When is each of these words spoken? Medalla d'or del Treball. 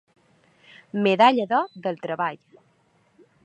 Medalla 1.03 1.47
d'or 1.53 1.69
del 1.85 2.03
Treball. 2.07 2.41